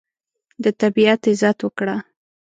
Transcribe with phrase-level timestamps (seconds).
[0.63, 1.95] د طبیعت عزت وکړه.